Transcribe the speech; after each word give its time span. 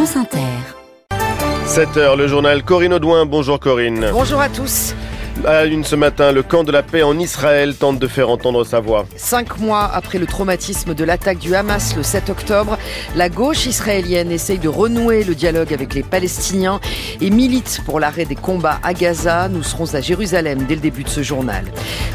France 0.00 0.16
Inter. 0.16 0.38
7h, 1.66 2.16
le 2.16 2.26
journal 2.26 2.62
Corinne 2.62 2.94
Audouin. 2.94 3.26
Bonjour 3.26 3.60
Corinne. 3.60 4.08
Bonjour 4.12 4.40
à 4.40 4.48
tous. 4.48 4.94
À 5.46 5.64
une 5.64 5.84
ce 5.84 5.96
matin, 5.96 6.32
le 6.32 6.42
camp 6.42 6.64
de 6.64 6.72
la 6.72 6.82
paix 6.82 7.02
en 7.02 7.18
Israël 7.18 7.74
tente 7.74 7.98
de 7.98 8.06
faire 8.06 8.28
entendre 8.28 8.62
sa 8.64 8.80
voix. 8.80 9.06
Cinq 9.16 9.58
mois 9.58 9.90
après 9.92 10.18
le 10.18 10.26
traumatisme 10.26 10.92
de 10.92 11.02
l'attaque 11.02 11.38
du 11.38 11.54
Hamas 11.54 11.96
le 11.96 12.02
7 12.02 12.28
octobre, 12.28 12.76
la 13.16 13.30
gauche 13.30 13.64
israélienne 13.64 14.30
essaye 14.30 14.58
de 14.58 14.68
renouer 14.68 15.24
le 15.24 15.34
dialogue 15.34 15.72
avec 15.72 15.94
les 15.94 16.02
Palestiniens 16.02 16.78
et 17.22 17.30
milite 17.30 17.80
pour 17.86 18.00
l'arrêt 18.00 18.26
des 18.26 18.34
combats 18.34 18.80
à 18.82 18.92
Gaza. 18.92 19.48
Nous 19.48 19.62
serons 19.62 19.94
à 19.94 20.02
Jérusalem 20.02 20.66
dès 20.68 20.74
le 20.74 20.82
début 20.82 21.04
de 21.04 21.08
ce 21.08 21.22
journal. 21.22 21.64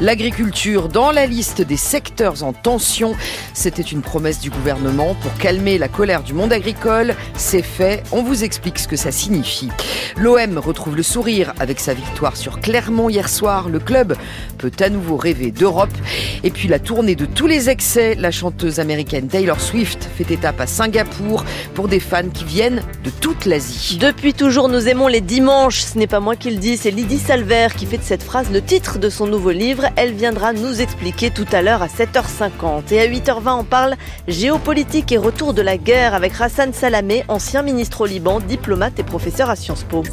L'agriculture 0.02 0.88
dans 0.88 1.12
la 1.12 1.26
liste 1.26 1.64
des 1.64 1.78
secteurs 1.78 2.44
en 2.44 2.54
tension. 2.54 3.16
C'était 3.54 3.82
une 3.82 4.02
promesse 4.02 4.40
du 4.40 4.52
gouvernement 4.52 5.16
pour 5.16 5.34
calmer 5.38 5.80
la 5.80 5.88
colère 5.88 6.22
du 6.22 6.34
monde 6.34 6.54
agricole. 6.54 7.16
C'est 7.36 7.64
fait. 7.64 8.04
On 8.12 8.22
vous 8.22 8.44
explique 8.44 8.78
ce 8.78 8.88
que 8.88 8.98
ça 8.98 9.12
signifie. 9.12 9.70
L'OM 10.16 10.60
retrouve 10.60 10.96
le 10.96 11.04
sourire 11.04 11.54
avec 11.60 11.80
sa 11.80 11.96
victoire 11.96 12.38
sur 12.38 12.60
Clermont 12.60 13.10
hier 13.16 13.30
soir. 13.30 13.70
Le 13.70 13.80
club 13.80 14.18
peut 14.58 14.72
à 14.80 14.90
nouveau 14.90 15.16
rêver 15.16 15.52
d'Europe. 15.52 15.94
Et 16.44 16.52
puis 16.52 16.68
la 16.68 16.80
tournée 16.80 17.16
de 17.16 17.26
tous 17.26 17.48
les 17.48 17.70
excès. 17.70 18.16
La 18.16 18.30
chanteuse 18.30 18.82
américaine 18.82 19.28
Taylor 19.28 19.62
Swift 19.62 20.10
fait 20.18 20.30
étape 20.32 20.60
à 20.60 20.68
Singapour 20.68 21.46
pour 21.74 21.88
des 21.88 22.02
fans 22.02 22.30
qui 22.34 22.44
viennent 22.44 22.82
de 23.06 23.10
toute 23.10 23.46
l'Asie. 23.46 23.98
Depuis 24.02 24.34
toujours, 24.34 24.68
nous 24.68 24.90
aimons 24.90 25.08
les 25.08 25.22
dimanches. 25.22 25.80
Ce 25.80 25.98
n'est 25.98 26.08
pas 26.08 26.20
moi 26.20 26.36
qui 26.36 26.52
le 26.52 26.58
dis, 26.58 26.76
c'est 26.76 26.92
Lydie 26.92 27.20
Salver 27.20 27.68
qui 27.78 27.86
fait 27.86 27.98
de 27.98 28.04
cette 28.04 28.24
phrase 28.24 28.52
le 28.52 28.62
titre 28.62 29.00
de 29.00 29.10
son 29.10 29.28
nouveau 29.28 29.52
livre. 29.52 29.86
Elle 29.96 30.14
viendra 30.14 30.52
nous 30.52 30.82
expliquer 30.82 31.32
tout 31.32 31.48
à 31.54 31.62
l'heure 31.62 31.82
à 31.82 31.88
7h50. 31.88 32.92
Et 32.92 33.00
à 33.00 33.08
8h20, 33.08 33.60
on 33.60 33.64
parle 33.64 33.96
géopolitique 34.28 35.14
et 35.14 35.18
retour 35.18 35.54
de 35.54 35.62
la 35.62 35.78
guerre 35.78 36.14
avec 36.14 36.34
Hassan 36.38 36.74
Salamé, 36.74 37.24
ancien 37.30 37.62
ministre 37.62 38.02
au 38.02 38.06
Liban, 38.06 38.42
diplomate 38.42 39.00
et 39.00 39.04
professeur 39.04 39.50
à 39.50 39.56
Sciences 39.56 39.84
Po. 39.84 40.04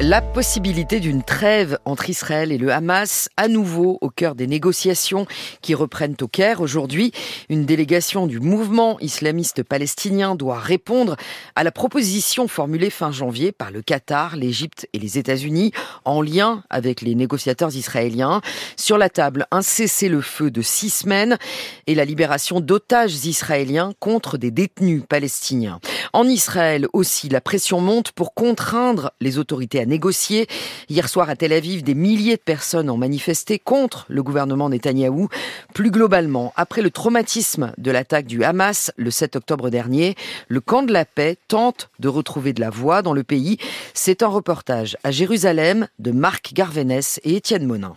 La 0.00 0.20
possibilité 0.20 0.98
d'une 0.98 1.22
trêve 1.22 1.78
entre 1.84 2.10
Israël 2.10 2.50
et 2.50 2.58
le 2.58 2.72
Hamas, 2.72 3.28
à 3.36 3.46
nouveau 3.48 3.98
au 4.00 4.10
cœur 4.10 4.34
des 4.34 4.46
négociations 4.46 5.26
qui 5.62 5.74
reprennent 5.74 6.16
au 6.20 6.28
Caire 6.28 6.60
aujourd'hui. 6.60 7.12
Une 7.48 7.64
délégation 7.64 8.26
du 8.26 8.40
mouvement 8.40 8.98
islamiste 9.00 9.62
palestinien 9.62 10.34
doit 10.34 10.58
répondre 10.58 11.16
à 11.54 11.62
la 11.62 11.70
proposition 11.70 12.48
formulée 12.48 12.90
fin 12.90 13.12
janvier 13.12 13.52
par 13.52 13.70
le 13.70 13.80
Qatar, 13.80 14.36
l'Égypte 14.36 14.88
et 14.92 14.98
les 14.98 15.18
États-Unis 15.18 15.72
en 16.04 16.20
lien 16.20 16.64
avec 16.68 17.00
les 17.00 17.14
négociateurs 17.14 17.74
israéliens. 17.74 18.40
Sur 18.76 18.98
la 18.98 19.08
table, 19.08 19.46
un 19.52 19.62
cessez-le-feu 19.62 20.50
de 20.50 20.62
six 20.62 20.90
semaines 20.90 21.38
et 21.86 21.94
la 21.94 22.04
libération 22.04 22.60
d'otages 22.60 23.24
israéliens 23.24 23.92
contre 24.00 24.36
des 24.36 24.50
détenus 24.50 25.02
palestiniens. 25.08 25.80
En 26.12 26.24
Israël 26.24 26.86
aussi, 26.92 27.28
la 27.28 27.40
pression 27.40 27.80
monte 27.80 28.12
pour 28.12 28.34
contraindre 28.34 28.95
les 29.20 29.38
autorités 29.38 29.80
à 29.80 29.86
négocier. 29.86 30.46
Hier 30.88 31.08
soir 31.08 31.30
à 31.30 31.36
Tel 31.36 31.52
Aviv, 31.52 31.82
des 31.82 31.94
milliers 31.94 32.36
de 32.36 32.40
personnes 32.40 32.90
ont 32.90 32.96
manifesté 32.96 33.58
contre 33.58 34.06
le 34.08 34.22
gouvernement 34.22 34.68
Netanyahou. 34.68 35.28
Plus 35.74 35.90
globalement, 35.90 36.52
après 36.56 36.82
le 36.82 36.90
traumatisme 36.90 37.72
de 37.78 37.90
l'attaque 37.90 38.26
du 38.26 38.44
Hamas 38.44 38.92
le 38.96 39.10
7 39.10 39.36
octobre 39.36 39.70
dernier, 39.70 40.14
le 40.48 40.60
camp 40.60 40.82
de 40.82 40.92
la 40.92 41.04
paix 41.04 41.36
tente 41.48 41.90
de 41.98 42.08
retrouver 42.08 42.52
de 42.52 42.60
la 42.60 42.70
voix 42.70 43.02
dans 43.02 43.12
le 43.12 43.24
pays. 43.24 43.58
C'est 43.94 44.22
un 44.22 44.28
reportage 44.28 44.96
à 45.04 45.10
Jérusalem 45.10 45.88
de 45.98 46.10
Marc 46.10 46.52
Garvenès 46.54 47.20
et 47.24 47.36
Étienne 47.36 47.66
Monin. 47.66 47.96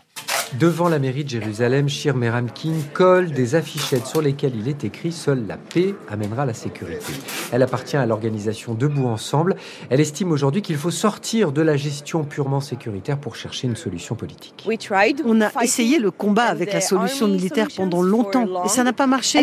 Devant 0.57 0.89
la 0.89 0.97
mairie 0.97 1.23
de 1.23 1.29
Jérusalem, 1.29 1.87
Shir 1.87 2.15
Meramkin 2.15 2.73
colle 2.95 3.29
des 3.29 3.53
affichettes 3.53 4.07
sur 4.07 4.19
lesquelles 4.19 4.55
il 4.55 4.67
est 4.67 4.83
écrit 4.83 5.11
Seule 5.11 5.45
la 5.45 5.57
paix 5.57 5.93
amènera 6.09 6.43
la 6.43 6.55
sécurité. 6.55 7.13
Elle 7.51 7.61
appartient 7.61 7.95
à 7.95 8.07
l'organisation 8.07 8.73
Debout 8.73 9.05
Ensemble. 9.05 9.57
Elle 9.91 9.99
estime 9.99 10.31
aujourd'hui 10.31 10.63
qu'il 10.63 10.77
faut 10.77 10.89
sortir 10.89 11.51
de 11.51 11.61
la 11.61 11.77
gestion 11.77 12.23
purement 12.23 12.61
sécuritaire 12.61 13.19
pour 13.19 13.35
chercher 13.35 13.67
une 13.67 13.75
solution 13.75 14.15
politique. 14.15 14.67
On 15.23 15.41
a 15.41 15.51
essayé 15.63 15.99
le 15.99 16.09
combat 16.09 16.45
avec 16.45 16.73
la 16.73 16.81
solution 16.81 17.27
militaire 17.27 17.67
pendant 17.75 18.01
longtemps 18.01 18.63
et 18.65 18.69
ça 18.69 18.83
n'a 18.83 18.93
pas 18.93 19.07
marché. 19.07 19.39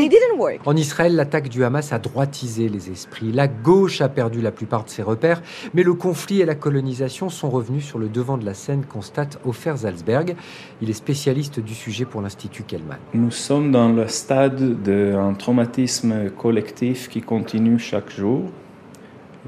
En 0.65 0.77
Israël, 0.77 1.15
l'attaque 1.15 1.49
du 1.49 1.63
Hamas 1.63 1.93
a 1.93 2.01
droitisé 2.01 2.69
les 2.69 2.91
esprits. 2.91 3.31
La 3.31 3.47
gauche 3.47 4.01
a 4.01 4.09
perdu 4.09 4.43
la 4.43 4.51
plupart 4.51 4.85
de 4.85 4.91
ses 4.91 5.03
repères, 5.03 5.41
mais 5.73 5.85
le 5.85 5.95
conflit 5.95 6.41
et 6.41 6.45
la 6.45 6.57
colonisation 6.57 7.29
sont 7.29 7.49
revenus 7.49 7.87
sur 7.87 8.01
le 8.01 8.09
devant 8.09 8.39
de 8.39 8.45
la 8.45 8.55
scène, 8.55 8.85
constate 8.85 9.39
Ofer 9.45 9.77
Salzberg. 9.77 10.35
Il 10.83 10.91
est 10.91 10.96
spécialiste 10.97 11.61
du 11.61 11.75
sujet 11.75 12.05
pour 12.05 12.21
l'Institut 12.23 12.65
Kellman. 12.65 12.99
Nous 13.15 13.31
sommes 13.31 13.71
dans 13.71 13.89
le 13.89 14.09
stade 14.09 14.83
d'un 14.83 15.35
traumatisme 15.35 16.31
collectif 16.31 17.09
qui 17.09 17.21
continue 17.21 17.79
chaque 17.79 18.11
jour. 18.11 18.43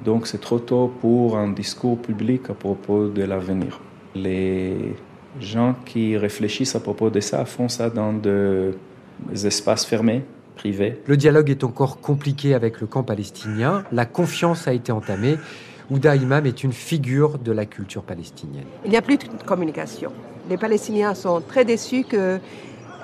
Donc 0.04 0.26
c'est 0.26 0.40
trop 0.40 0.58
tôt 0.58 0.92
pour 1.00 1.36
un 1.36 1.48
discours 1.48 1.98
public 1.98 2.50
à 2.50 2.54
propos 2.54 3.08
de 3.08 3.22
l'avenir. 3.22 3.80
Les 4.14 4.94
gens 5.40 5.74
qui 5.84 6.16
réfléchissent 6.16 6.76
à 6.76 6.80
propos 6.80 7.10
de 7.10 7.20
ça 7.20 7.44
font 7.44 7.68
ça 7.68 7.90
dans 7.90 8.12
des 8.12 8.72
espaces 9.46 9.84
fermés, 9.84 10.22
privés. 10.56 11.00
Le 11.06 11.16
dialogue 11.16 11.50
est 11.50 11.64
encore 11.64 12.00
compliqué 12.00 12.54
avec 12.54 12.80
le 12.80 12.86
camp 12.86 13.02
palestinien. 13.02 13.84
La 13.90 14.06
confiance 14.06 14.68
a 14.68 14.72
été 14.72 14.92
entamée. 14.92 15.36
Ouda 15.90 16.14
Imam 16.16 16.44
est 16.44 16.62
une 16.62 16.72
figure 16.72 17.38
de 17.38 17.50
la 17.50 17.64
culture 17.64 18.02
palestinienne. 18.02 18.66
Il 18.84 18.90
n'y 18.90 18.96
a 18.96 19.02
plus 19.02 19.16
de 19.16 19.24
communication. 19.46 20.12
Les 20.48 20.56
Palestiniens 20.56 21.14
sont 21.14 21.42
très 21.42 21.64
déçus 21.66 22.04
que 22.04 22.38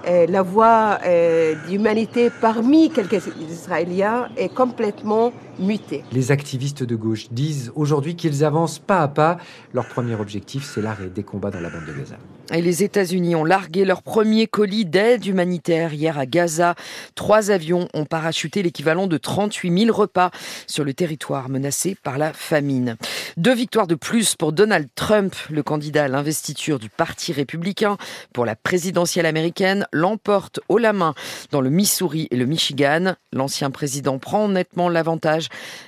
euh, 0.07 0.27
la 0.27 0.43
voix 0.43 0.99
euh, 1.05 1.55
d'humanité 1.69 2.31
parmi 2.41 2.91
quelques 2.91 3.27
Israéliens 3.51 4.29
est 4.37 4.53
complètement 4.53 5.33
mutée. 5.59 6.05
Les 6.13 6.31
activistes 6.33 6.83
de 6.83 6.97
gauche 6.97 7.29
disent 7.31 7.73
aujourd'hui 7.75 8.17
qu'ils 8.17 8.45
avancent 8.45 8.79
pas 8.79 9.01
à 9.01 9.09
pas. 9.09 9.39
Leur 9.73 9.87
premier 9.89 10.15
objectif, 10.15 10.65
c'est 10.65 10.83
l'arrêt 10.83 11.09
des 11.09 11.23
combats 11.23 11.51
dans 11.51 11.61
la 11.61 11.71
bande 11.71 11.87
de 11.87 11.93
Gaza. 11.93 12.17
Et 12.53 12.61
les 12.61 12.83
États-Unis 12.83 13.35
ont 13.37 13.45
largué 13.45 13.87
leur 13.87 14.03
premier 14.03 14.47
colis 14.47 14.85
d'aide 14.85 15.25
humanitaire 15.25 15.95
hier 15.95 16.19
à 16.19 16.27
Gaza. 16.27 16.75
Trois 17.15 17.51
avions 17.51 17.89
ont 17.95 18.05
parachuté 18.05 18.63
l'équivalent 18.63 19.07
de 19.07 19.17
38 19.17 19.87
000 19.87 19.97
repas 19.97 20.31
sur 20.67 20.85
le 20.85 20.93
territoire 20.93 21.49
menacé 21.49 21.97
par 22.03 22.19
la 22.19 22.35
famine. 22.35 22.97
Deux 23.39 23.55
victoires 23.55 23.87
de 23.87 23.95
plus 23.95 24.35
pour 24.37 24.53
Donald 24.53 24.89
Trump, 24.95 25.35
le 25.49 25.63
candidat 25.63 26.05
à 26.05 26.09
l'investiture 26.09 26.79
du 26.79 26.91
Parti 26.91 27.33
républicain 27.33 27.97
pour 28.35 28.45
la 28.45 28.57
présidentielle 28.57 29.27
américaine, 29.27 29.87
l'emporte 29.93 30.61
haut 30.69 30.79
la 30.79 30.93
main 30.93 31.15
dans 31.51 31.63
le 31.63 31.71
Missouri 31.71 32.29
et 32.31 32.37
le 32.37 32.45
Michigan. 32.45 33.15
L'ancien 33.33 33.71
président 33.71 34.19
prend 34.19 34.49
nettement 34.49 34.91
l'avantage 34.91 35.44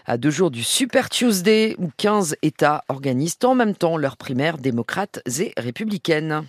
à 0.06 0.16
deux 0.16 0.30
jours 0.30 0.50
du 0.50 0.62
Super 0.62 1.08
Tuesday 1.08 1.74
où 1.78 1.90
15 1.96 2.36
États 2.42 2.84
organisent 2.88 3.38
en 3.44 3.54
même 3.54 3.74
temps 3.74 3.96
leurs 3.96 4.16
primaires 4.16 4.58
démocrates 4.58 5.20
et 5.38 5.52
républicaines. 5.56 6.44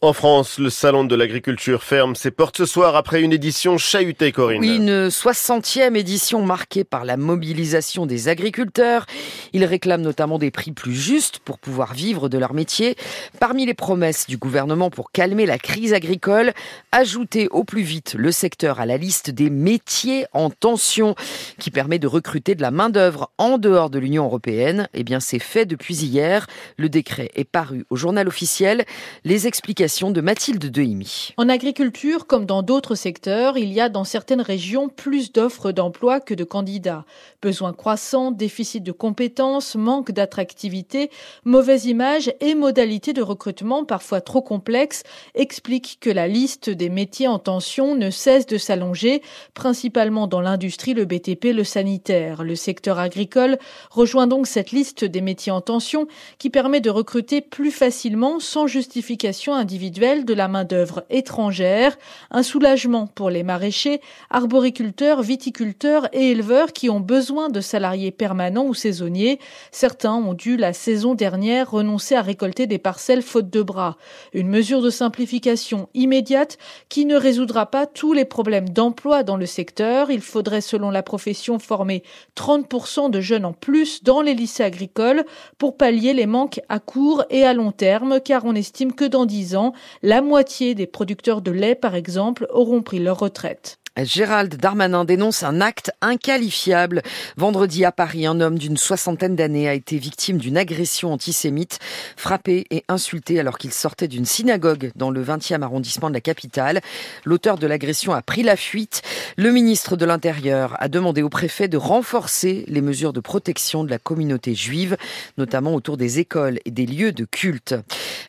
En 0.00 0.12
France, 0.12 0.58
le 0.58 0.70
salon 0.70 1.02
de 1.02 1.16
l'agriculture 1.16 1.82
ferme 1.82 2.14
ses 2.14 2.30
portes 2.30 2.56
ce 2.56 2.66
soir 2.66 2.94
après 2.94 3.20
une 3.20 3.32
édition 3.32 3.78
chahutée, 3.78 4.30
Corinne. 4.30 4.60
Oui, 4.60 4.76
une 4.76 5.08
60e 5.08 5.96
édition 5.96 6.40
marquée 6.44 6.84
par 6.84 7.04
la 7.04 7.16
mobilisation 7.16 8.06
des 8.06 8.28
agriculteurs. 8.28 9.06
Ils 9.52 9.64
réclament 9.64 10.02
notamment 10.02 10.38
des 10.38 10.52
prix 10.52 10.70
plus 10.70 10.94
justes 10.94 11.40
pour 11.40 11.58
pouvoir 11.58 11.94
vivre 11.94 12.28
de 12.28 12.38
leur 12.38 12.54
métier. 12.54 12.96
Parmi 13.40 13.66
les 13.66 13.74
promesses 13.74 14.28
du 14.28 14.36
gouvernement 14.36 14.88
pour 14.88 15.10
calmer 15.10 15.46
la 15.46 15.58
crise 15.58 15.92
agricole, 15.92 16.52
ajouter 16.92 17.48
au 17.48 17.64
plus 17.64 17.82
vite 17.82 18.14
le 18.16 18.30
secteur 18.30 18.78
à 18.78 18.86
la 18.86 18.98
liste 18.98 19.30
des 19.30 19.50
métiers 19.50 20.26
en 20.32 20.50
tension 20.50 21.16
qui 21.58 21.72
permet 21.72 21.98
de 21.98 22.06
recruter 22.06 22.27
de 22.36 22.60
la 22.60 22.70
main-d'œuvre 22.70 23.30
en 23.38 23.56
dehors 23.56 23.88
de 23.88 23.98
l'Union 23.98 24.24
européenne. 24.24 24.88
Eh 24.92 25.02
bien, 25.02 25.18
c'est 25.18 25.38
fait 25.38 25.64
depuis 25.64 25.96
hier. 25.96 26.46
Le 26.76 26.90
décret 26.90 27.30
est 27.34 27.44
paru 27.44 27.86
au 27.88 27.96
journal 27.96 28.28
officiel. 28.28 28.84
Les 29.24 29.46
explications 29.46 30.10
de 30.10 30.20
Mathilde 30.20 30.70
Dehimi. 30.70 31.32
En 31.38 31.48
agriculture, 31.48 32.26
comme 32.26 32.44
dans 32.44 32.62
d'autres 32.62 32.94
secteurs, 32.94 33.56
il 33.56 33.72
y 33.72 33.80
a 33.80 33.88
dans 33.88 34.04
certaines 34.04 34.42
régions 34.42 34.90
plus 34.90 35.32
d'offres 35.32 35.72
d'emploi 35.72 36.20
que 36.20 36.34
de 36.34 36.44
candidats. 36.44 37.06
Besoins 37.40 37.72
croissants, 37.72 38.30
déficit 38.30 38.82
de 38.82 38.92
compétences, 38.92 39.74
manque 39.74 40.12
d'attractivité, 40.12 41.10
mauvaise 41.44 41.86
image 41.86 42.32
et 42.40 42.54
modalités 42.54 43.14
de 43.14 43.22
recrutement 43.22 43.84
parfois 43.84 44.20
trop 44.20 44.42
complexes 44.42 45.02
expliquent 45.34 45.98
que 46.00 46.10
la 46.10 46.28
liste 46.28 46.68
des 46.68 46.90
métiers 46.90 47.28
en 47.28 47.38
tension 47.38 47.94
ne 47.94 48.10
cesse 48.10 48.46
de 48.46 48.58
s'allonger, 48.58 49.22
principalement 49.54 50.26
dans 50.26 50.42
l'industrie, 50.42 50.94
le 50.94 51.06
BTP, 51.06 51.54
le 51.54 51.64
sanitaire. 51.64 52.17
Le 52.40 52.54
secteur 52.54 52.98
agricole 52.98 53.58
rejoint 53.90 54.26
donc 54.26 54.46
cette 54.46 54.70
liste 54.70 55.04
des 55.04 55.20
métiers 55.20 55.52
en 55.52 55.60
tension 55.60 56.06
qui 56.38 56.50
permet 56.50 56.80
de 56.80 56.90
recruter 56.90 57.40
plus 57.40 57.70
facilement 57.70 58.38
sans 58.38 58.66
justifier 58.66 59.08
qualification 59.08 59.54
individuelle 59.54 60.26
de 60.26 60.34
la 60.34 60.48
main-d'œuvre 60.48 61.04
étrangère, 61.08 61.96
un 62.30 62.42
soulagement 62.42 63.06
pour 63.06 63.30
les 63.30 63.42
maraîchers, 63.42 64.02
arboriculteurs, 64.28 65.22
viticulteurs 65.22 66.08
et 66.12 66.32
éleveurs 66.32 66.74
qui 66.74 66.90
ont 66.90 67.00
besoin 67.00 67.48
de 67.48 67.62
salariés 67.62 68.10
permanents 68.10 68.66
ou 68.66 68.74
saisonniers. 68.74 69.38
Certains 69.70 70.12
ont 70.12 70.34
dû 70.34 70.58
la 70.58 70.74
saison 70.74 71.14
dernière 71.14 71.70
renoncer 71.70 72.16
à 72.16 72.22
récolter 72.22 72.66
des 72.66 72.76
parcelles 72.78 73.22
faute 73.22 73.48
de 73.48 73.62
bras. 73.62 73.96
Une 74.34 74.48
mesure 74.48 74.82
de 74.82 74.90
simplification 74.90 75.88
immédiate 75.94 76.58
qui 76.90 77.06
ne 77.06 77.16
résoudra 77.16 77.64
pas 77.66 77.86
tous 77.86 78.12
les 78.12 78.26
problèmes 78.26 78.68
d'emploi 78.68 79.22
dans 79.22 79.36
le 79.36 79.46
secteur. 79.46 80.10
Il 80.10 80.20
faudrait, 80.20 80.60
selon 80.60 80.90
la 80.90 81.02
profession, 81.02 81.58
former 81.58 82.02
30% 82.36 83.10
de 83.10 83.20
jeunes 83.20 83.44
en 83.44 83.52
plus 83.52 84.02
dans 84.02 84.20
les 84.20 84.34
lycées 84.34 84.62
agricoles 84.62 85.24
pour 85.58 85.76
pallier 85.76 86.12
les 86.14 86.26
manques 86.26 86.60
à 86.68 86.78
court 86.78 87.24
et 87.30 87.44
à 87.44 87.54
long 87.54 87.72
terme, 87.72 88.20
car 88.20 88.44
on 88.44 88.54
estime 88.54 88.92
que 88.92 89.04
dans 89.04 89.26
10 89.26 89.56
ans, 89.56 89.72
la 90.02 90.22
moitié 90.22 90.74
des 90.74 90.86
producteurs 90.86 91.42
de 91.42 91.50
lait, 91.50 91.74
par 91.74 91.94
exemple, 91.94 92.46
auront 92.50 92.82
pris 92.82 92.98
leur 92.98 93.18
retraite. 93.18 93.77
Gérald 94.04 94.54
Darmanin 94.56 95.04
dénonce 95.04 95.42
un 95.42 95.60
acte 95.60 95.90
inqualifiable. 96.00 97.02
Vendredi 97.36 97.84
à 97.84 97.92
Paris, 97.92 98.26
un 98.26 98.40
homme 98.40 98.58
d'une 98.58 98.76
soixantaine 98.76 99.34
d'années 99.34 99.68
a 99.68 99.74
été 99.74 99.98
victime 99.98 100.38
d'une 100.38 100.56
agression 100.56 101.12
antisémite, 101.12 101.78
frappé 102.16 102.66
et 102.70 102.84
insulté 102.88 103.40
alors 103.40 103.58
qu'il 103.58 103.72
sortait 103.72 104.08
d'une 104.08 104.24
synagogue 104.24 104.92
dans 104.94 105.10
le 105.10 105.24
20e 105.24 105.62
arrondissement 105.62 106.08
de 106.08 106.14
la 106.14 106.20
capitale. 106.20 106.80
L'auteur 107.24 107.58
de 107.58 107.66
l'agression 107.66 108.12
a 108.12 108.22
pris 108.22 108.42
la 108.42 108.56
fuite. 108.56 109.02
Le 109.36 109.50
ministre 109.50 109.96
de 109.96 110.04
l'Intérieur 110.04 110.76
a 110.78 110.88
demandé 110.88 111.22
au 111.22 111.28
préfet 111.28 111.66
de 111.66 111.76
renforcer 111.76 112.64
les 112.68 112.82
mesures 112.82 113.12
de 113.12 113.20
protection 113.20 113.82
de 113.82 113.90
la 113.90 113.98
communauté 113.98 114.54
juive, 114.54 114.96
notamment 115.38 115.74
autour 115.74 115.96
des 115.96 116.18
écoles 116.20 116.60
et 116.64 116.70
des 116.70 116.86
lieux 116.86 117.12
de 117.12 117.24
culte. 117.24 117.74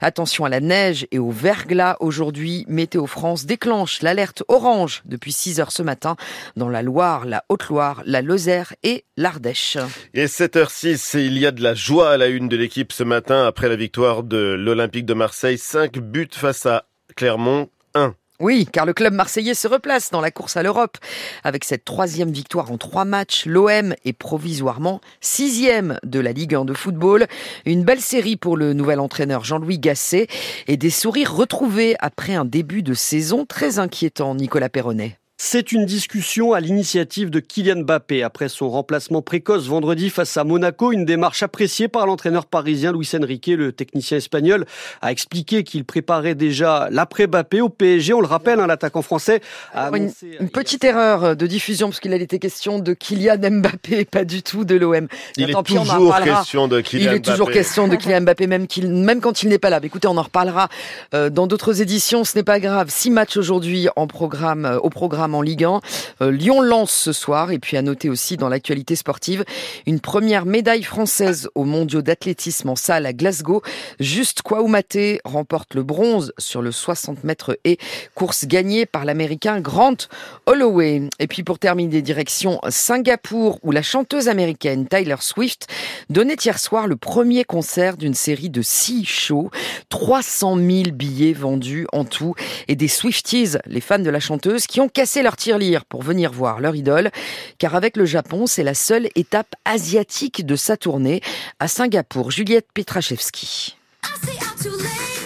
Attention 0.02 0.46
à 0.46 0.50
la 0.50 0.62
neige 0.62 1.06
et 1.12 1.20
au 1.20 1.30
verglas. 1.30 1.98
Aujourd'hui, 2.00 2.66
Météo 2.68 3.06
France 3.06 3.46
déclenche 3.46 4.02
l'alerte 4.02 4.44
orange 4.48 5.04
depuis 5.06 5.32
6 5.32 5.59
ce 5.68 5.84
matin 5.84 6.16
dans 6.56 6.70
la 6.70 6.82
Loire, 6.82 7.26
la 7.26 7.44
Haute-Loire, 7.50 8.02
la 8.06 8.22
Lozère 8.22 8.74
et 8.84 9.06
l'Ardèche. 9.18 9.78
Et 10.14 10.26
7h06, 10.26 11.18
il 11.20 11.38
y 11.38 11.46
a 11.46 11.52
de 11.52 11.62
la 11.62 11.74
joie 11.74 12.12
à 12.12 12.18
la 12.18 12.28
une 12.28 12.48
de 12.48 12.56
l'équipe 12.58 12.94
ce 12.94 13.04
matin 13.04 13.46
après 13.46 13.68
la 13.68 13.76
victoire 13.76 14.24
de 14.24 14.56
l'Olympique 14.58 15.06
de 15.06 15.14
Marseille. 15.14 15.58
5 15.58 16.00
buts 16.00 16.28
face 16.32 16.66
à 16.66 16.86
Clermont, 17.16 17.70
1 17.96 18.16
oui, 18.42 18.70
car 18.72 18.86
le 18.86 18.94
club 18.94 19.14
marseillais 19.14 19.54
se 19.54 19.68
replace 19.68 20.12
dans 20.12 20.22
la 20.22 20.32
course 20.32 20.56
à 20.56 20.64
l'Europe. 20.64 20.98
Avec 21.44 21.66
cette 21.66 21.84
troisième 21.84 22.32
victoire 22.32 22.72
en 22.72 22.78
trois 22.78 23.04
matchs, 23.04 23.46
l'OM 23.46 23.94
est 24.06 24.14
provisoirement 24.14 25.02
sixième 25.20 26.00
de 26.04 26.22
la 26.22 26.32
Ligue 26.32 26.56
1 26.56 26.64
de 26.64 26.74
football. 26.74 27.28
Une 27.66 27.84
belle 27.84 28.00
série 28.00 28.38
pour 28.38 28.56
le 28.56 28.72
nouvel 28.72 29.02
entraîneur 29.02 29.44
Jean-Louis 29.44 29.78
Gasset 29.78 30.28
et 30.68 30.78
des 30.78 30.90
sourires 30.90 31.36
retrouvés 31.36 31.98
après 32.00 32.34
un 32.34 32.46
début 32.46 32.82
de 32.82 32.94
saison 32.94 33.46
très 33.46 33.78
inquiétant, 33.78 34.36
Nicolas 34.36 34.70
Perronnet. 34.70 35.20
C'est 35.42 35.72
une 35.72 35.86
discussion 35.86 36.52
à 36.52 36.60
l'initiative 36.60 37.30
de 37.30 37.40
Kylian 37.40 37.84
Mbappé 37.84 38.24
après 38.24 38.50
son 38.50 38.70
remplacement 38.70 39.22
précoce 39.22 39.68
vendredi 39.68 40.10
face 40.10 40.36
à 40.36 40.44
Monaco, 40.44 40.92
une 40.92 41.06
démarche 41.06 41.44
appréciée 41.44 41.88
par 41.88 42.06
l'entraîneur 42.06 42.46
parisien 42.46 42.92
Luis 42.92 43.10
Enrique, 43.18 43.48
le 43.48 43.72
technicien 43.72 44.18
espagnol, 44.18 44.66
a 45.02 45.14
expliqué 45.14 45.64
qu'il 45.64 45.86
préparait 45.86 46.36
déjà 46.36 46.90
l'après 46.92 47.26
Mbappé 47.26 47.62
au 47.62 47.70
PSG. 47.70 48.14
On 48.14 48.20
le 48.20 48.28
rappelle, 48.28 48.60
hein, 48.60 48.68
l'attaquant 48.68 49.02
français 49.02 49.40
a 49.74 49.90
une, 49.96 50.12
petite 50.50 50.84
erreur 50.84 51.38
de 51.38 51.48
diffusion 51.48 51.88
parce 51.88 52.02
qu'il 52.02 52.12
a 52.12 52.18
été 52.18 52.38
question 52.38 52.80
de 52.80 52.94
Kylian 52.94 53.38
Mbappé, 53.38 54.06
pas 54.12 54.26
du 54.26 54.44
tout 54.44 54.66
de 54.66 54.76
l'OM. 54.76 55.08
Il, 55.38 55.50
est 55.50 55.64
toujours 55.64 56.18
question 56.18 56.68
de 56.68 56.82
Kylian 56.82 57.04
Mbappé. 57.04 57.14
Il 57.14 57.18
est 57.18 57.32
toujours 57.32 57.50
question 57.50 57.88
de 57.88 57.96
Kylian 57.96 58.22
Mbappé, 58.24 58.46
même, 58.46 58.68
même 58.84 59.22
quand 59.22 59.42
il 59.42 59.48
n'est 59.48 59.58
pas 59.58 59.70
là. 59.70 59.80
écoutez, 59.82 60.10
on 60.10 60.18
en 60.18 60.24
reparlera 60.24 60.68
euh, 61.14 61.30
dans 61.30 61.48
d'autres 61.48 61.82
éditions. 61.82 62.26
Ce 62.26 62.38
n'est 62.38 62.44
pas 62.44 62.60
grave. 62.60 62.90
Six 62.90 63.10
matchs 63.10 63.38
aujourd'hui 63.38 63.88
en 63.96 64.06
programme, 64.06 64.66
euh, 64.66 64.80
au 64.80 64.90
programme 64.90 65.29
en 65.36 65.42
Ligue 65.42 65.64
1. 65.64 65.82
Euh, 66.22 66.32
Lyon 66.32 66.62
lance 66.62 66.92
ce 66.92 67.14
soir 67.14 67.52
et 67.52 67.60
puis 67.60 67.78
à 67.78 67.82
noter 67.82 68.10
aussi 68.10 68.38
dans 68.38 68.50
l'actualité 68.50 68.96
sportive 68.96 69.44
une 69.86 70.00
première 70.00 70.46
médaille 70.46 70.84
française 70.84 71.50
aux 71.56 71.64
mondiaux 71.64 72.02
d'athlétisme 72.02 72.70
en 72.70 72.76
salle 72.76 73.06
à 73.06 73.14
Glasgow. 73.14 73.62
Juste 74.00 74.42
Koumaté 74.42 75.20
remporte 75.24 75.76
le 75.76 75.84
bronze 75.84 76.34
sur 76.38 76.62
le 76.62 76.72
60 76.72 77.24
mètres 77.24 77.58
et 77.64 77.78
course 78.16 78.46
gagnée 78.46 78.86
par 78.86 79.06
l'américain 79.06 79.60
Grant 79.60 79.98
Holloway. 80.46 81.10
Et 81.20 81.28
puis 81.28 81.44
pour 81.44 81.60
terminer, 81.60 82.02
direction 82.02 82.60
Singapour 82.70 83.60
où 83.64 83.72
la 83.72 83.82
chanteuse 83.82 84.28
américaine 84.28 84.88
Tyler 84.88 85.16
Swift 85.20 85.68
donnait 86.10 86.36
hier 86.36 86.60
soir 86.60 86.88
le 86.88 86.96
premier 86.96 87.44
concert 87.44 87.98
d'une 87.98 88.14
série 88.14 88.50
de 88.50 88.62
six 88.62 89.06
shows. 89.06 89.50
300 89.90 90.56
000 90.56 90.68
billets 90.92 91.34
vendus 91.34 91.88
en 91.94 92.06
tout 92.06 92.36
et 92.68 92.76
des 92.76 92.88
Swifties, 92.88 93.58
les 93.66 93.82
fans 93.82 94.00
de 94.00 94.10
la 94.10 94.20
chanteuse, 94.20 94.68
qui 94.68 94.80
ont 94.80 94.90
cassé 94.90 95.19
leur 95.22 95.38
tirelire 95.38 95.86
pour 95.86 96.04
venir 96.04 96.32
voir 96.32 96.60
leur 96.60 96.76
idole, 96.76 97.12
car 97.58 97.76
avec 97.76 97.98
le 97.98 98.06
Japon, 98.06 98.48
c'est 98.48 98.64
la 98.64 98.74
seule 98.74 99.10
étape 99.16 99.56
asiatique 99.66 100.46
de 100.46 100.56
sa 100.56 100.78
tournée 100.78 101.22
à 101.60 101.68
Singapour. 101.68 102.32
Juliette 102.32 102.68
Petrachevski. 102.74 103.78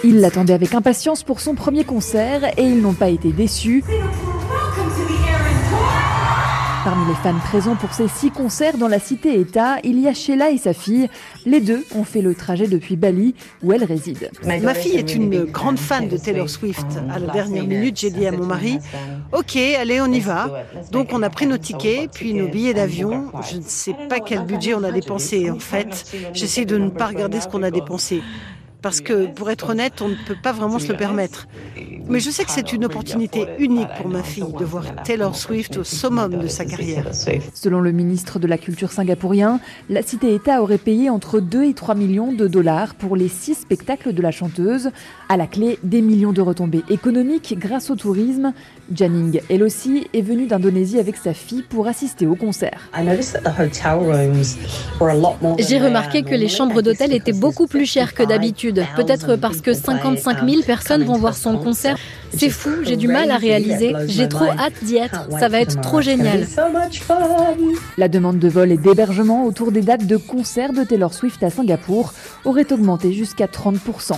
Ils 0.04 0.20
l'attendaient 0.20 0.54
avec 0.54 0.74
impatience 0.74 1.24
pour 1.24 1.40
son 1.40 1.56
premier 1.56 1.86
concert 1.86 2.46
et 2.58 2.64
ils 2.64 2.82
n'ont 2.82 2.94
pas 2.94 3.10
été 3.10 3.32
déçus. 3.32 3.84
Parmi 7.04 7.16
les 7.18 7.22
fans 7.22 7.40
présents 7.50 7.76
pour 7.76 7.94
ces 7.94 8.08
six 8.08 8.32
concerts 8.32 8.78
dans 8.78 8.88
la 8.88 9.00
cité-État, 9.00 9.78
il 9.84 10.00
y 10.00 10.08
a 10.08 10.14
Sheila 10.14 10.52
et 10.52 10.58
sa 10.58 10.74
fille. 10.74 11.10
Les 11.46 11.60
deux 11.60 11.84
ont 11.96 12.04
fait 12.04 12.22
le 12.22 12.34
trajet 12.34 12.68
depuis 12.68 12.96
Bali, 12.96 13.36
où 13.62 13.74
elle 13.74 13.84
réside. 13.84 14.30
Ma 14.46 14.74
fille 14.74 14.96
est 14.96 15.14
une 15.14 15.44
grande 15.44 15.80
fan 15.80 16.08
de 16.08 16.16
Taylor 16.16 16.50
Swift. 16.50 16.86
À 17.12 17.20
la 17.20 17.28
dernière 17.28 17.66
minute, 17.66 18.00
j'ai 18.00 18.10
dit 18.10 18.26
à 18.26 18.32
mon 18.32 18.46
mari 18.46 18.80
Ok, 19.34 19.58
allez, 19.58 20.00
on 20.00 20.12
y 20.12 20.20
va. 20.22 20.66
Donc, 20.92 21.10
on 21.12 21.22
a 21.24 21.30
pris 21.30 21.46
nos 21.46 21.58
tickets, 21.58 22.12
puis 22.14 22.34
nos 22.34 22.48
billets 22.48 22.74
d'avion. 22.74 23.32
Je 23.52 23.58
ne 23.58 23.64
sais 23.64 23.96
pas 24.08 24.20
quel 24.20 24.46
budget 24.46 24.74
on 24.74 24.84
a 24.84 24.92
dépensé, 24.92 25.50
en 25.50 25.60
fait. 25.60 26.06
J'essaie 26.34 26.66
de 26.66 26.78
ne 26.78 26.90
pas 26.90 27.08
regarder 27.08 27.42
ce 27.42 27.48
qu'on 27.48 27.64
a 27.64 27.72
dépensé 27.72 28.22
parce 28.84 29.02
que 29.02 29.28
pour 29.28 29.50
être 29.50 29.70
honnête, 29.70 30.02
on 30.02 30.10
ne 30.10 30.16
peut 30.28 30.36
pas 30.44 30.52
vraiment 30.52 30.78
se 30.78 30.90
le 30.90 30.98
permettre. 30.98 31.48
Mais 32.10 32.20
je 32.20 32.30
sais 32.30 32.44
que 32.44 32.52
c'est 32.52 32.74
une 32.74 32.84
opportunité 32.84 33.48
unique 33.58 33.88
pour 33.98 34.10
ma 34.10 34.22
fille 34.22 34.44
de 34.60 34.66
voir 34.66 34.84
Taylor 35.04 35.36
Swift 35.36 35.78
au 35.78 35.84
summum 35.86 36.38
de 36.38 36.48
sa 36.48 36.66
carrière. 36.66 37.06
Selon 37.54 37.80
le 37.80 37.94
ministre 37.94 38.40
de 38.40 38.48
la 38.48 38.58
Culture 38.58 38.92
singapourien, 38.92 39.62
la 39.90 40.02
cité-État 40.02 40.62
aurait 40.62 40.78
payé 40.78 41.10
entre 41.10 41.40
2 41.40 41.64
et 41.64 41.74
3 41.74 41.96
millions 41.96 42.34
de 42.34 42.46
dollars 42.48 42.94
pour 42.96 43.16
les 43.16 43.30
six 43.30 43.56
spectacles 43.56 44.14
de 44.14 44.22
la 44.22 44.32
chanteuse. 44.32 44.90
À 45.30 45.38
la 45.38 45.48
clé, 45.48 45.80
des 45.84 46.02
millions 46.02 46.34
de 46.34 46.42
retombées 46.42 46.84
économiques 46.90 47.56
grâce 47.58 47.90
au 47.90 47.96
tourisme. 47.96 48.54
Janning, 48.94 49.40
elle 49.50 49.64
aussi, 49.64 50.08
est 50.14 50.22
venue 50.22 50.46
d'Indonésie 50.46 51.00
avec 51.00 51.16
sa 51.16 51.34
fille 51.34 51.64
pour 51.64 51.88
assister 51.88 52.28
au 52.28 52.36
concert. 52.36 52.90
J'ai 55.58 55.80
remarqué 55.80 56.24
que 56.24 56.36
les 56.36 56.50
chambres 56.50 56.82
d'hôtel 56.82 57.14
étaient 57.14 57.32
beaucoup 57.32 57.68
plus 57.68 57.86
chères 57.86 58.14
que 58.14 58.24
d'habitude. 58.24 58.73
Peut-être 58.96 59.36
parce 59.36 59.62
que 59.62 59.74
55 59.74 60.48
000 60.48 60.62
personnes 60.64 61.04
vont 61.04 61.18
voir 61.18 61.36
son 61.36 61.58
concert. 61.58 61.98
C'est 62.36 62.50
fou, 62.50 62.70
j'ai 62.84 62.96
du 62.96 63.08
mal 63.08 63.30
à 63.32 63.38
réaliser. 63.38 63.94
J'ai 64.08 64.28
trop 64.28 64.46
hâte 64.46 64.84
d'y 64.84 64.98
être. 64.98 65.28
Ça 65.40 65.50
va 65.50 65.60
être 65.60 65.80
trop 65.82 66.02
génial. 66.02 66.48
La 67.98 68.08
demande 68.08 68.40
de 68.40 68.48
vol 68.48 68.72
et 68.72 68.78
d'hébergement 68.78 69.46
autour 69.46 69.72
des 69.72 69.82
dates 69.82 70.08
de 70.08 70.18
concert 70.18 70.74
de 70.74 70.84
Taylor 70.84 71.14
Swift 71.14 71.42
à 71.44 71.50
Singapour 71.50 72.14
aurait 72.46 72.72
augmenté 72.72 73.14
jusqu'à 73.14 73.46
30%. 73.46 74.18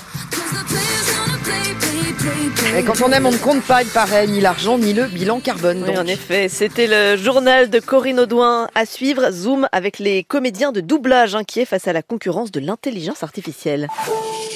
Et 2.78 2.84
quand 2.84 3.02
on 3.02 3.12
aime, 3.12 3.26
on 3.26 3.32
ne 3.32 3.38
compte 3.38 3.64
pas, 3.64 3.84
il 3.84 3.90
paraît, 3.90 4.28
ni 4.28 4.42
l'argent, 4.42 4.78
ni 4.78 4.94
le 4.94 5.06
bilan 5.06 5.40
carbone. 5.40 5.86
Oui, 5.88 5.98
en 5.98 6.08
effet. 6.08 6.50
C'était 6.50 6.88
le 6.88 7.18
journal 7.22 7.70
de 7.70 7.80
Corinne 7.80 8.20
Audouin 8.20 8.68
à 8.76 8.86
suivre. 8.86 9.32
Zoom 9.32 9.68
avec 9.72 10.00
les 10.00 10.24
comédiens 10.24 10.72
de 10.72 10.82
doublage 10.82 11.36
inquiets 11.36 11.66
face 11.66 11.88
à 11.88 11.94
la 11.94 12.02
concurrence 12.02 12.52
de 12.52 12.60
l'intelligence 12.60 13.24
artificielle. 13.24 13.88